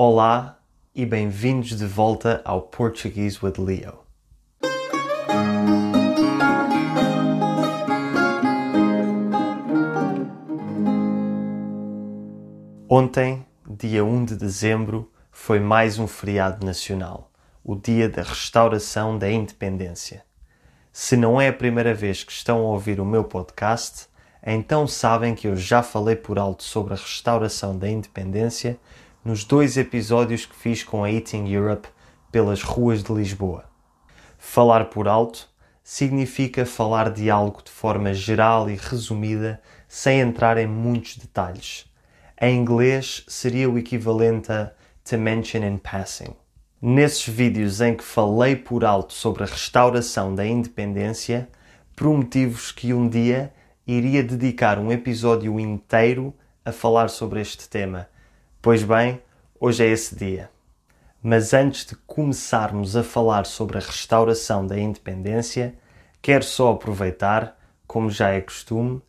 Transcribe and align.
Olá 0.00 0.60
e 0.94 1.04
bem-vindos 1.04 1.70
de 1.70 1.84
volta 1.84 2.40
ao 2.44 2.62
Portuguese 2.62 3.36
with 3.42 3.54
Leo. 3.58 3.98
Ontem, 12.88 13.44
dia 13.68 14.04
1 14.04 14.24
de 14.24 14.36
dezembro, 14.36 15.10
foi 15.32 15.58
mais 15.58 15.98
um 15.98 16.06
feriado 16.06 16.64
nacional, 16.64 17.32
o 17.64 17.74
dia 17.74 18.08
da 18.08 18.22
restauração 18.22 19.18
da 19.18 19.28
independência. 19.28 20.24
Se 20.92 21.16
não 21.16 21.40
é 21.40 21.48
a 21.48 21.52
primeira 21.52 21.92
vez 21.92 22.22
que 22.22 22.30
estão 22.30 22.58
a 22.58 22.68
ouvir 22.68 23.00
o 23.00 23.04
meu 23.04 23.24
podcast, 23.24 24.06
então 24.46 24.86
sabem 24.86 25.34
que 25.34 25.48
eu 25.48 25.56
já 25.56 25.82
falei 25.82 26.14
por 26.14 26.38
alto 26.38 26.62
sobre 26.62 26.94
a 26.94 26.96
restauração 26.96 27.76
da 27.76 27.90
independência 27.90 28.78
nos 29.28 29.44
dois 29.44 29.76
episódios 29.76 30.46
que 30.46 30.56
fiz 30.56 30.82
com 30.82 31.04
a 31.04 31.12
Eating 31.12 31.52
Europe 31.52 31.86
pelas 32.32 32.62
ruas 32.62 33.02
de 33.02 33.12
Lisboa. 33.12 33.66
Falar 34.38 34.86
por 34.86 35.06
alto 35.06 35.46
significa 35.84 36.64
falar 36.64 37.10
de 37.10 37.28
algo 37.28 37.62
de 37.62 37.70
forma 37.70 38.14
geral 38.14 38.70
e 38.70 38.74
resumida, 38.74 39.60
sem 39.86 40.20
entrar 40.20 40.56
em 40.56 40.66
muitos 40.66 41.18
detalhes. 41.18 41.84
Em 42.40 42.56
inglês 42.56 43.22
seria 43.28 43.68
o 43.68 43.76
equivalente 43.76 44.50
a 44.50 44.72
to 45.04 45.18
mention 45.18 45.62
in 45.62 45.76
passing. 45.76 46.34
Nesses 46.80 47.28
vídeos 47.28 47.82
em 47.82 47.94
que 47.94 48.04
falei 48.04 48.56
por 48.56 48.82
alto 48.82 49.12
sobre 49.12 49.42
a 49.42 49.46
restauração 49.46 50.34
da 50.34 50.46
independência, 50.46 51.50
prometi-vos 51.94 52.72
que 52.72 52.94
um 52.94 53.06
dia 53.06 53.52
iria 53.86 54.22
dedicar 54.22 54.78
um 54.78 54.90
episódio 54.90 55.60
inteiro 55.60 56.34
a 56.64 56.72
falar 56.72 57.10
sobre 57.10 57.42
este 57.42 57.68
tema. 57.68 58.08
Pois 58.60 58.82
bem, 58.82 59.22
hoje 59.60 59.84
é 59.84 59.88
esse 59.88 60.16
dia. 60.16 60.50
Mas 61.22 61.54
antes 61.54 61.86
de 61.86 61.94
começarmos 61.94 62.96
a 62.96 63.04
falar 63.04 63.46
sobre 63.46 63.78
a 63.78 63.80
restauração 63.80 64.66
da 64.66 64.76
independência, 64.76 65.76
quero 66.20 66.42
só 66.42 66.72
aproveitar, 66.72 67.56
como 67.86 68.10
já 68.10 68.30
é 68.30 68.40
costume, 68.40 69.00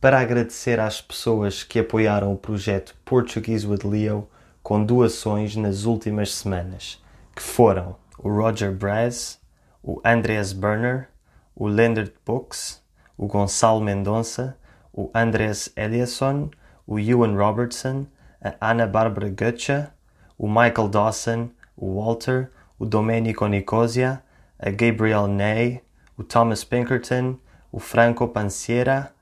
para 0.00 0.20
agradecer 0.20 0.78
às 0.78 1.00
pessoas 1.00 1.64
que 1.64 1.80
apoiaram 1.80 2.32
o 2.32 2.38
projeto 2.38 2.94
Portuguese 3.04 3.66
with 3.66 3.80
Leo 3.84 4.28
com 4.62 4.84
doações 4.84 5.56
nas 5.56 5.84
últimas 5.84 6.32
semanas, 6.32 7.02
que 7.34 7.42
foram 7.42 7.96
o 8.16 8.28
Roger 8.28 8.70
Braz, 8.70 9.40
o 9.82 10.00
Andreas 10.04 10.52
Berner, 10.52 11.08
o 11.56 11.66
Leonard 11.66 12.12
Books, 12.24 12.80
o 13.18 13.26
Gonçalo 13.26 13.80
Mendonça, 13.80 14.56
o 14.92 15.10
Andrés 15.12 15.72
Eliasson, 15.76 16.50
o 16.86 17.00
Ewan 17.00 17.36
Robertson, 17.36 18.06
a 18.42 18.70
Ana 18.70 18.86
Bárbara 18.86 19.30
Götze, 19.30 19.88
o 20.36 20.48
Michael 20.48 20.88
Dawson, 20.88 21.50
o 21.76 21.94
Walter, 21.94 22.50
o 22.78 22.84
Domenico 22.84 23.46
Nicosia, 23.46 24.22
a 24.58 24.70
Gabriel 24.70 25.26
Ney, 25.26 25.82
o 26.16 26.24
Thomas 26.24 26.64
Pinkerton, 26.64 27.36
o 27.70 27.78
Franco 27.78 28.26
Panciera, 28.28 29.12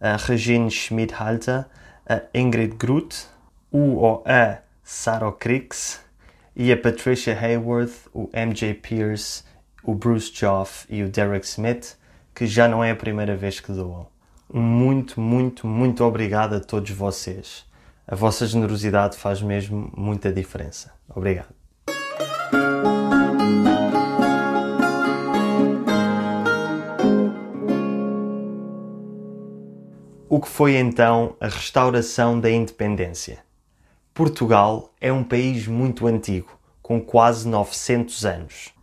a 0.00 0.16
Regine 0.16 0.70
Schmidt-Halter, 0.70 1.66
a 2.08 2.22
Ingrid 2.32 2.76
Groot, 2.76 3.26
o 3.70 3.96
ou 3.96 4.24
a 4.24 4.58
Sarah 4.82 5.32
Crix 5.32 6.00
e 6.56 6.72
a 6.72 6.76
Patricia 6.76 7.38
Hayworth, 7.38 8.08
o 8.14 8.30
MJ 8.32 8.74
Pierce, 8.74 9.44
o 9.82 9.94
Bruce 9.94 10.32
Joff 10.32 10.86
e 10.88 11.02
o 11.02 11.08
Derek 11.08 11.46
Smith, 11.46 11.96
que 12.34 12.46
já 12.46 12.68
não 12.68 12.82
é 12.82 12.92
a 12.92 12.96
primeira 12.96 13.36
vez 13.36 13.60
que 13.60 13.72
doam. 13.72 14.06
Muito, 14.52 15.20
muito, 15.20 15.66
muito 15.66 16.02
obrigado 16.04 16.54
a 16.54 16.60
todos 16.60 16.90
vocês. 16.90 17.67
A 18.10 18.14
vossa 18.14 18.46
generosidade 18.46 19.18
faz 19.18 19.42
mesmo 19.42 19.92
muita 19.94 20.32
diferença. 20.32 20.94
Obrigado. 21.14 21.52
O 30.26 30.40
que 30.40 30.48
foi 30.48 30.76
então 30.76 31.36
a 31.38 31.48
restauração 31.48 32.40
da 32.40 32.50
independência? 32.50 33.40
Portugal 34.14 34.94
é 34.98 35.12
um 35.12 35.22
país 35.22 35.66
muito 35.66 36.06
antigo, 36.06 36.58
com 36.80 37.02
quase 37.02 37.46
900 37.46 38.24
anos. 38.24 38.74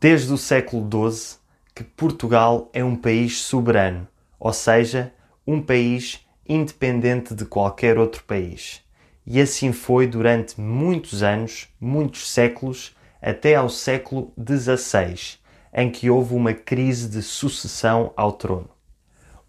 Desde 0.00 0.32
o 0.32 0.36
século 0.36 0.88
XII, 1.10 1.38
que 1.72 1.84
Portugal 1.84 2.68
é 2.72 2.82
um 2.82 2.96
país 2.96 3.42
soberano, 3.42 4.08
ou 4.40 4.52
seja, 4.52 5.14
um 5.46 5.62
país 5.62 6.26
independente 6.48 7.34
de 7.34 7.44
qualquer 7.44 7.98
outro 7.98 8.24
país. 8.24 8.81
E 9.26 9.40
assim 9.40 9.72
foi 9.72 10.06
durante 10.06 10.60
muitos 10.60 11.22
anos, 11.22 11.68
muitos 11.80 12.30
séculos, 12.30 12.96
até 13.20 13.54
ao 13.54 13.68
século 13.68 14.32
XVI, 14.38 15.38
em 15.72 15.90
que 15.90 16.10
houve 16.10 16.34
uma 16.34 16.52
crise 16.52 17.08
de 17.08 17.22
sucessão 17.22 18.12
ao 18.16 18.32
trono. 18.32 18.68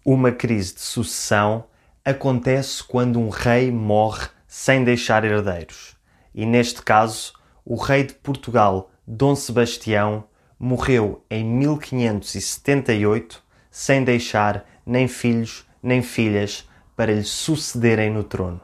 Uma 0.04 0.30
crise 0.30 0.74
de 0.74 0.80
sucessão 0.80 1.64
acontece 2.04 2.84
quando 2.84 3.18
um 3.18 3.28
rei 3.28 3.70
morre 3.70 4.28
sem 4.46 4.84
deixar 4.84 5.24
herdeiros. 5.24 5.96
E 6.34 6.46
neste 6.46 6.82
caso, 6.82 7.32
o 7.64 7.76
rei 7.76 8.04
de 8.04 8.14
Portugal, 8.14 8.90
Dom 9.06 9.34
Sebastião, 9.34 10.24
morreu 10.58 11.24
em 11.30 11.44
1578 11.44 13.42
sem 13.70 14.04
deixar 14.04 14.64
nem 14.86 15.08
filhos 15.08 15.66
nem 15.84 16.00
filhas 16.00 16.66
para 16.96 17.12
lhe 17.12 17.24
sucederem 17.24 18.10
no 18.10 18.24
trono. 18.24 18.60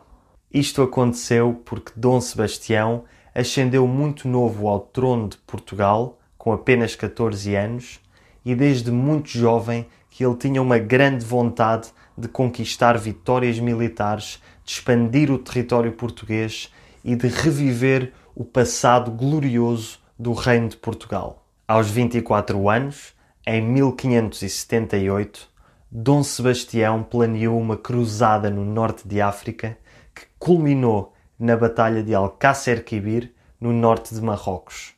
Isto 0.53 0.83
aconteceu 0.83 1.62
porque 1.65 1.93
Dom 1.94 2.21
Sebastião 2.21 3.05
ascendeu 3.33 3.87
muito 3.87 4.27
novo 4.27 4.66
ao 4.66 4.81
trono 4.81 5.28
de 5.28 5.37
Portugal, 5.37 6.19
com 6.37 6.53
apenas 6.53 6.97
14 6.97 7.55
anos, 7.55 8.00
e 8.44 8.53
desde 8.56 8.91
muito 8.91 9.28
jovem 9.28 9.87
que 10.11 10.25
ele 10.25 10.34
tinha 10.34 10.61
uma 10.61 10.77
grande 10.77 11.25
vontade 11.25 11.91
de 12.19 12.27
conquistar 12.27 12.99
vitórias 12.99 13.61
militares, 13.61 14.43
de 14.65 14.72
expandir 14.72 15.31
o 15.31 15.38
território 15.38 15.93
português 15.93 16.72
e 17.05 17.15
de 17.15 17.28
reviver 17.28 18.12
o 18.34 18.44
passado 18.44 19.12
glorioso 19.12 20.00
do 20.19 20.32
Reino 20.32 20.69
de 20.69 20.77
Portugal. 20.77 21.47
Aos 21.69 21.88
24 21.88 22.69
anos, 22.69 23.15
em 23.47 23.62
1578, 23.62 25.49
Dom 25.93 26.25
Sebastião 26.25 27.05
planeou 27.05 27.56
uma 27.59 27.77
cruzada 27.77 28.50
no 28.50 28.65
norte 28.65 29.06
de 29.06 29.21
África 29.21 29.78
que 30.15 30.26
culminou 30.38 31.12
na 31.38 31.56
Batalha 31.56 32.03
de 32.03 32.15
Alcácer 32.15 32.84
Quibir, 32.84 33.32
no 33.60 33.72
norte 33.72 34.15
de 34.15 34.21
Marrocos. 34.21 34.94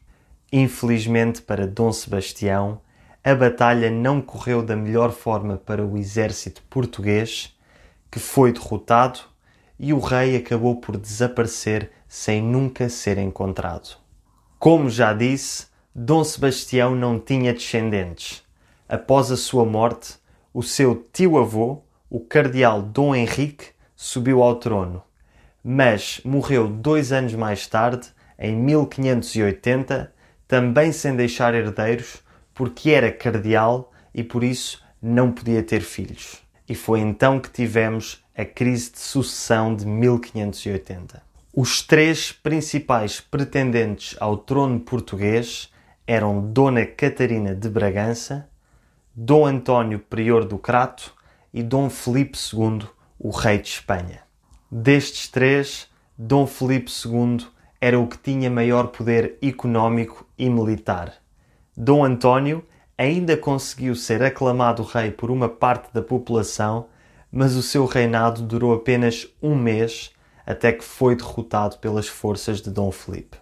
Infelizmente 0.52 1.42
para 1.42 1.66
Dom 1.66 1.92
Sebastião, 1.92 2.80
a 3.24 3.34
batalha 3.34 3.90
não 3.90 4.20
correu 4.20 4.62
da 4.62 4.76
melhor 4.76 5.12
forma 5.12 5.56
para 5.56 5.84
o 5.84 5.96
exército 5.96 6.62
português, 6.68 7.56
que 8.10 8.18
foi 8.18 8.52
derrotado 8.52 9.20
e 9.78 9.92
o 9.92 9.98
rei 9.98 10.36
acabou 10.36 10.76
por 10.76 10.96
desaparecer 10.96 11.90
sem 12.08 12.42
nunca 12.42 12.88
ser 12.88 13.18
encontrado. 13.18 13.96
Como 14.58 14.90
já 14.90 15.12
disse, 15.12 15.66
Dom 15.94 16.22
Sebastião 16.22 16.94
não 16.94 17.18
tinha 17.18 17.52
descendentes. 17.52 18.42
Após 18.88 19.30
a 19.30 19.36
sua 19.36 19.64
morte, 19.64 20.14
o 20.52 20.62
seu 20.62 21.08
tio-avô, 21.12 21.82
o 22.10 22.20
cardeal 22.20 22.82
Dom 22.82 23.14
Henrique, 23.14 23.71
subiu 24.02 24.42
ao 24.42 24.56
trono, 24.56 25.00
mas 25.62 26.20
morreu 26.24 26.66
dois 26.66 27.12
anos 27.12 27.34
mais 27.34 27.68
tarde, 27.68 28.08
em 28.36 28.56
1580, 28.56 30.12
também 30.48 30.90
sem 30.90 31.14
deixar 31.14 31.54
herdeiros, 31.54 32.20
porque 32.52 32.90
era 32.90 33.12
cardeal 33.12 33.92
e 34.12 34.24
por 34.24 34.42
isso 34.42 34.82
não 35.00 35.30
podia 35.30 35.62
ter 35.62 35.82
filhos. 35.82 36.42
E 36.68 36.74
foi 36.74 36.98
então 36.98 37.38
que 37.38 37.48
tivemos 37.48 38.24
a 38.36 38.44
crise 38.44 38.90
de 38.90 38.98
sucessão 38.98 39.72
de 39.72 39.86
1580. 39.86 41.22
Os 41.54 41.80
três 41.80 42.32
principais 42.32 43.20
pretendentes 43.20 44.16
ao 44.18 44.36
trono 44.36 44.80
português 44.80 45.72
eram 46.04 46.50
Dona 46.50 46.84
Catarina 46.84 47.54
de 47.54 47.68
Bragança, 47.68 48.48
Dom 49.14 49.46
António 49.46 50.00
Prior 50.00 50.44
do 50.44 50.58
Crato 50.58 51.14
e 51.54 51.62
Dom 51.62 51.88
Felipe 51.88 52.36
II, 52.36 52.88
o 53.22 53.30
rei 53.30 53.58
de 53.58 53.68
Espanha. 53.68 54.20
Destes 54.68 55.28
três, 55.28 55.88
Dom 56.18 56.44
Felipe 56.44 56.90
II 56.90 57.46
era 57.80 57.98
o 57.98 58.08
que 58.08 58.18
tinha 58.18 58.50
maior 58.50 58.88
poder 58.88 59.38
económico 59.40 60.26
e 60.36 60.50
militar. 60.50 61.14
Dom 61.76 62.04
António 62.04 62.64
ainda 62.98 63.36
conseguiu 63.36 63.94
ser 63.94 64.22
aclamado 64.22 64.82
rei 64.82 65.12
por 65.12 65.30
uma 65.30 65.48
parte 65.48 65.92
da 65.94 66.02
população, 66.02 66.86
mas 67.30 67.54
o 67.54 67.62
seu 67.62 67.86
reinado 67.86 68.42
durou 68.42 68.74
apenas 68.74 69.28
um 69.40 69.54
mês 69.54 70.10
até 70.44 70.72
que 70.72 70.84
foi 70.84 71.14
derrotado 71.14 71.78
pelas 71.78 72.08
forças 72.08 72.60
de 72.60 72.70
Dom 72.70 72.90
Felipe. 72.90 73.38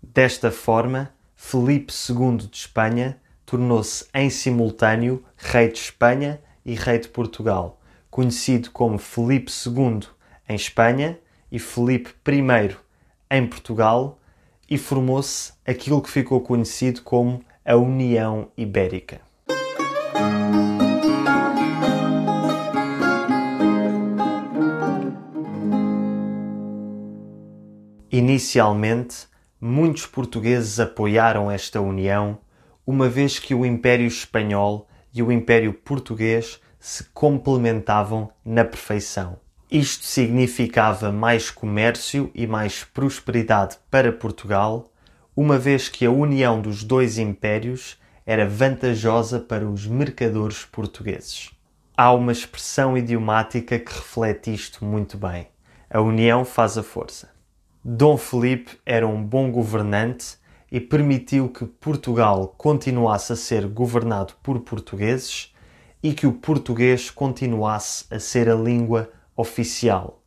Desta 0.00 0.52
forma, 0.52 1.10
Felipe 1.34 1.92
II 1.92 2.36
de 2.36 2.56
Espanha 2.56 3.20
tornou-se 3.44 4.06
em 4.14 4.30
simultâneo 4.30 5.24
rei 5.36 5.68
de 5.68 5.78
Espanha 5.78 6.40
e 6.64 6.74
rei 6.74 6.98
de 6.98 7.08
Portugal, 7.08 7.80
conhecido 8.14 8.70
como 8.70 8.96
Felipe 8.96 9.50
II 9.50 10.06
em 10.48 10.54
Espanha 10.54 11.18
e 11.50 11.58
Felipe 11.58 12.14
I 12.28 12.76
em 13.28 13.44
Portugal, 13.44 14.20
e 14.70 14.78
formou-se 14.78 15.52
aquilo 15.66 16.00
que 16.00 16.08
ficou 16.08 16.40
conhecido 16.40 17.02
como 17.02 17.42
a 17.64 17.74
União 17.74 18.52
Ibérica. 18.56 19.20
Inicialmente, 28.12 29.26
muitos 29.60 30.06
portugueses 30.06 30.78
apoiaram 30.78 31.50
esta 31.50 31.80
união, 31.80 32.38
uma 32.86 33.08
vez 33.08 33.40
que 33.40 33.56
o 33.56 33.66
Império 33.66 34.06
Espanhol 34.06 34.86
e 35.12 35.20
o 35.20 35.32
Império 35.32 35.74
Português 35.74 36.60
se 36.84 37.04
complementavam 37.14 38.30
na 38.44 38.62
perfeição. 38.62 39.38
Isto 39.70 40.04
significava 40.04 41.10
mais 41.10 41.50
comércio 41.50 42.30
e 42.34 42.46
mais 42.46 42.84
prosperidade 42.84 43.78
para 43.90 44.12
Portugal, 44.12 44.92
uma 45.34 45.58
vez 45.58 45.88
que 45.88 46.04
a 46.04 46.10
união 46.10 46.60
dos 46.60 46.84
dois 46.84 47.16
impérios 47.16 47.98
era 48.26 48.46
vantajosa 48.46 49.40
para 49.40 49.66
os 49.66 49.86
mercadores 49.86 50.66
portugueses. 50.66 51.52
Há 51.96 52.12
uma 52.12 52.32
expressão 52.32 52.98
idiomática 52.98 53.78
que 53.78 53.90
reflete 53.90 54.52
isto 54.52 54.84
muito 54.84 55.16
bem. 55.16 55.48
A 55.88 56.02
união 56.02 56.44
faz 56.44 56.76
a 56.76 56.82
força. 56.82 57.30
Dom 57.82 58.18
Felipe 58.18 58.78
era 58.84 59.08
um 59.08 59.24
bom 59.24 59.50
governante 59.50 60.36
e 60.70 60.78
permitiu 60.80 61.48
que 61.48 61.64
Portugal 61.64 62.54
continuasse 62.58 63.32
a 63.32 63.36
ser 63.36 63.66
governado 63.66 64.34
por 64.42 64.60
portugueses 64.60 65.53
e 66.04 66.12
que 66.12 66.26
o 66.26 66.34
português 66.34 67.08
continuasse 67.08 68.04
a 68.10 68.20
ser 68.20 68.50
a 68.50 68.54
língua 68.54 69.10
oficial. 69.34 70.22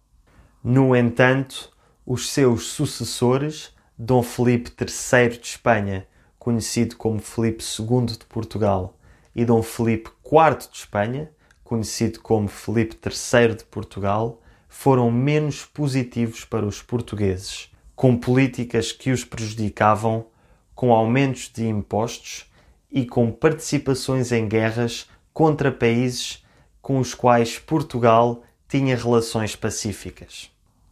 No 0.63 0.95
entanto, 0.95 1.71
os 2.03 2.31
seus 2.31 2.69
sucessores, 2.69 3.75
Dom 3.95 4.23
Felipe 4.23 4.71
III 4.71 5.37
de 5.37 5.45
Espanha, 5.45 6.07
conhecido 6.39 6.95
como 6.95 7.19
Felipe 7.19 7.63
II 7.63 8.07
de 8.07 8.25
Portugal, 8.25 8.97
e 9.35 9.45
Dom 9.45 9.61
Felipe 9.61 10.09
IV 10.25 10.67
de 10.71 10.77
Espanha, 10.77 11.29
conhecido 11.63 12.21
como 12.21 12.47
Felipe 12.47 12.97
III 13.05 13.53
de 13.53 13.63
Portugal, 13.65 14.41
foram 14.67 15.11
menos 15.11 15.63
positivos 15.63 16.43
para 16.43 16.65
os 16.65 16.81
portugueses, 16.81 17.71
com 17.95 18.17
políticas 18.17 18.91
que 18.91 19.11
os 19.11 19.23
prejudicavam, 19.23 20.25
com 20.73 20.91
aumentos 20.91 21.51
de 21.53 21.67
impostos 21.67 22.51
e 22.91 23.05
com 23.05 23.31
participações 23.31 24.31
em 24.31 24.47
guerras 24.47 25.07
contra 25.37 25.71
países 25.71 26.43
com 26.81 26.97
os 26.97 27.13
quais 27.13 27.59
Portugal 27.59 28.41
tinha 28.67 28.97
relações 28.97 29.55
pacíficas. 29.55 30.49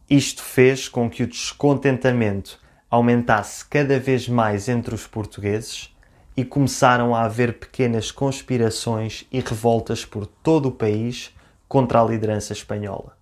Isto 0.08 0.40
fez 0.40 0.88
com 0.88 1.10
que 1.10 1.24
o 1.24 1.26
descontentamento 1.26 2.56
aumentasse 2.88 3.64
cada 3.64 3.98
vez 3.98 4.28
mais 4.28 4.68
entre 4.68 4.94
os 4.94 5.04
portugueses 5.04 5.92
e 6.36 6.44
começaram 6.44 7.12
a 7.12 7.24
haver 7.24 7.58
pequenas 7.58 8.12
conspirações 8.12 9.26
e 9.32 9.40
revoltas 9.40 10.04
por 10.04 10.26
todo 10.26 10.66
o 10.66 10.72
país 10.72 11.34
contra 11.66 12.00
a 12.00 12.04
liderança 12.04 12.52
espanhola. 12.52 13.18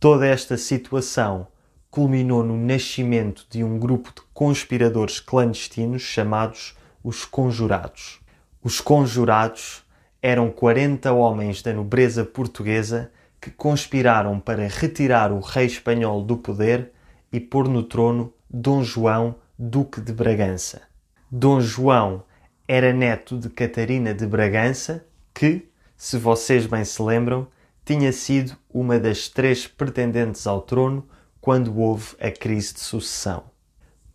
Toda 0.00 0.26
esta 0.26 0.56
situação 0.56 1.46
culminou 1.88 2.42
no 2.42 2.56
nascimento 2.56 3.46
de 3.48 3.62
um 3.62 3.78
grupo 3.78 4.10
de 4.12 4.22
conspiradores 4.34 5.20
clandestinos 5.20 6.02
chamados 6.02 6.76
os 7.04 7.24
Conjurados. 7.24 8.18
Os 8.64 8.80
Conjurados 8.80 9.85
eram 10.22 10.50
40 10.50 11.12
homens 11.12 11.62
da 11.62 11.72
nobreza 11.72 12.24
portuguesa 12.24 13.10
que 13.40 13.50
conspiraram 13.50 14.40
para 14.40 14.66
retirar 14.66 15.30
o 15.30 15.40
rei 15.40 15.66
espanhol 15.66 16.22
do 16.22 16.36
poder 16.36 16.90
e 17.32 17.38
pôr 17.38 17.68
no 17.68 17.82
trono 17.82 18.32
Dom 18.48 18.82
João, 18.82 19.36
Duque 19.58 20.00
de 20.00 20.12
Bragança. 20.12 20.82
Dom 21.30 21.60
João 21.60 22.24
era 22.66 22.92
neto 22.92 23.38
de 23.38 23.48
Catarina 23.48 24.14
de 24.14 24.26
Bragança, 24.26 25.04
que, 25.34 25.68
se 25.96 26.18
vocês 26.18 26.66
bem 26.66 26.84
se 26.84 27.00
lembram, 27.02 27.46
tinha 27.84 28.12
sido 28.12 28.56
uma 28.68 28.98
das 28.98 29.28
três 29.28 29.66
pretendentes 29.66 30.46
ao 30.46 30.62
trono 30.62 31.06
quando 31.40 31.78
houve 31.78 32.16
a 32.20 32.30
crise 32.30 32.74
de 32.74 32.80
sucessão. 32.80 33.44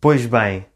Pois 0.00 0.26
bem, 0.26 0.66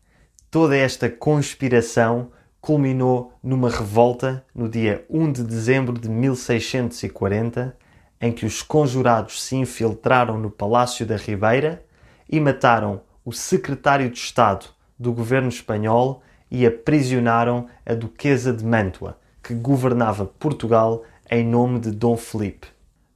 toda 0.50 0.76
esta 0.76 1.10
conspiração 1.10 2.30
culminou 2.66 3.32
numa 3.40 3.70
revolta 3.70 4.44
no 4.52 4.68
dia 4.68 5.06
1 5.08 5.30
de 5.30 5.44
dezembro 5.44 5.96
de 5.96 6.08
1640 6.08 7.76
em 8.20 8.32
que 8.32 8.44
os 8.44 8.60
conjurados 8.60 9.40
se 9.40 9.54
infiltraram 9.54 10.36
no 10.36 10.50
Palácio 10.50 11.06
da 11.06 11.16
Ribeira 11.16 11.84
e 12.28 12.40
mataram 12.40 13.02
o 13.24 13.30
secretário 13.30 14.10
de 14.10 14.18
Estado 14.18 14.66
do 14.98 15.12
governo 15.12 15.48
espanhol 15.48 16.24
e 16.50 16.66
aprisionaram 16.66 17.68
a 17.86 17.94
Duquesa 17.94 18.52
de 18.52 18.64
Mantua, 18.64 19.16
que 19.40 19.54
governava 19.54 20.24
Portugal 20.24 21.04
em 21.30 21.46
nome 21.46 21.78
de 21.78 21.92
Dom 21.92 22.16
Felipe. 22.16 22.66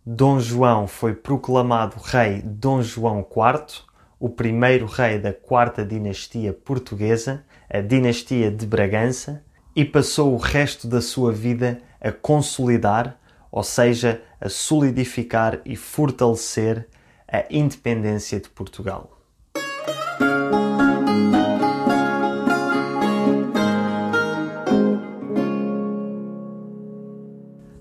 Dom 0.07 0.39
João 0.39 0.87
foi 0.87 1.13
proclamado 1.13 1.97
rei 2.01 2.41
Dom 2.41 2.83
João 2.83 3.19
IV, 3.19 3.83
o 4.21 4.29
primeiro 4.29 4.87
rei 4.87 5.19
da 5.19 5.33
quarta 5.33 5.85
dinastia 5.85 6.53
portuguesa, 6.53 7.43
a 7.69 7.81
dinastia 7.81 8.53
de 8.53 8.65
Bragança, 8.67 9.43
e 9.75 9.85
passou 9.85 10.35
o 10.35 10.37
resto 10.37 10.87
da 10.87 11.01
sua 11.01 11.33
vida 11.33 11.81
a 12.01 12.13
consolidar 12.13 13.19
ou 13.51 13.63
seja, 13.63 14.23
a 14.41 14.49
solidificar 14.49 15.61
e 15.65 15.75
fortalecer 15.75 16.87
a 17.27 17.45
independência 17.51 18.39
de 18.39 18.49
Portugal. 18.49 19.17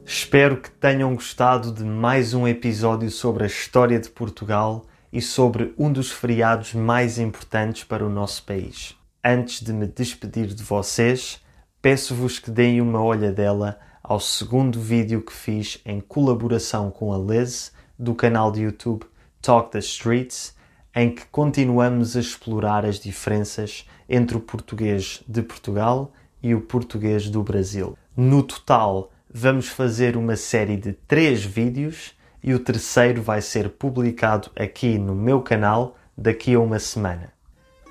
Espero 0.05 0.57
que 0.57 0.69
tenham 0.69 1.15
gostado 1.15 1.71
de 1.71 1.83
mais 1.83 2.33
um 2.33 2.47
episódio 2.47 3.09
sobre 3.09 3.43
a 3.43 3.47
história 3.47 3.99
de 3.99 4.09
Portugal 4.09 4.85
e 5.11 5.21
sobre 5.21 5.73
um 5.77 5.91
dos 5.91 6.11
feriados 6.11 6.73
mais 6.73 7.17
importantes 7.17 7.83
para 7.83 8.05
o 8.05 8.09
nosso 8.09 8.43
país. 8.43 8.95
Antes 9.23 9.61
de 9.61 9.73
me 9.73 9.87
despedir 9.87 10.47
de 10.47 10.63
vocês, 10.63 11.41
peço-vos 11.81 12.39
que 12.39 12.51
deem 12.51 12.79
uma 12.81 13.03
olhadela 13.03 13.79
ao 14.03 14.19
segundo 14.19 14.79
vídeo 14.79 15.21
que 15.21 15.33
fiz 15.33 15.79
em 15.85 15.99
colaboração 15.99 16.89
com 16.89 17.13
a 17.13 17.17
Liz 17.17 17.71
do 17.97 18.15
canal 18.15 18.51
de 18.51 18.61
YouTube 18.61 19.05
Talk 19.41 19.71
the 19.71 19.79
Streets, 19.79 20.55
em 20.95 21.13
que 21.13 21.25
continuamos 21.27 22.15
a 22.15 22.19
explorar 22.19 22.85
as 22.85 22.99
diferenças 22.99 23.85
entre 24.07 24.35
o 24.37 24.39
português 24.39 25.21
de 25.27 25.41
Portugal 25.41 26.11
e 26.41 26.55
o 26.55 26.61
português 26.61 27.29
do 27.29 27.43
Brasil. 27.43 27.97
No 28.15 28.41
total, 28.41 29.11
vamos 29.31 29.67
fazer 29.67 30.17
uma 30.17 30.35
série 30.35 30.77
de 30.77 30.93
três 30.93 31.43
vídeos 31.43 32.13
e 32.43 32.53
o 32.53 32.59
terceiro 32.59 33.21
vai 33.21 33.41
ser 33.41 33.69
publicado 33.69 34.49
aqui 34.55 34.97
no 34.97 35.13
meu 35.13 35.41
canal 35.41 35.95
daqui 36.17 36.53
a 36.53 36.59
uma 36.59 36.79
semana. 36.79 37.33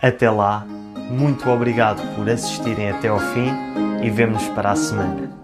Até 0.00 0.31
lá, 0.31 0.64
muito 1.11 1.49
obrigado 1.50 2.00
por 2.14 2.28
assistirem 2.28 2.90
até 2.90 3.09
ao 3.09 3.19
fim 3.19 3.50
e 4.02 4.11
vemo-nos 4.11 4.49
para 4.50 4.73
a 4.73 4.76
semana. 4.76 5.38